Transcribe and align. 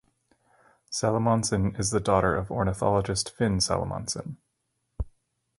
Salomonsen 0.91 1.79
is 1.79 1.91
the 1.91 1.99
daughter 1.99 2.35
of 2.35 2.49
ornithologist 2.49 3.29
Finn 3.29 3.57
Salomonsen. 3.59 4.37